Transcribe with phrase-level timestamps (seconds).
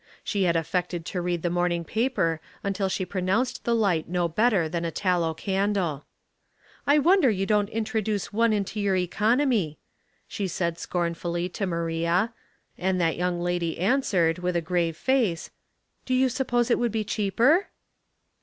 [0.23, 4.67] She had affected to read the evening paper until she pronounced the light no better
[4.67, 6.07] than a tallow candle."
[6.87, 9.77] I wonder you don't introduce one into your economy,"
[10.27, 12.33] she said, scornfully, to Maria,
[12.79, 15.51] and that young lady answered, with a grave face,
[16.07, 17.67] —"Do you suppose it would be cheaper